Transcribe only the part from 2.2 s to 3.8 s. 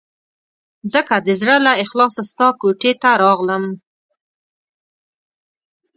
ستا کوټې ته راغلم.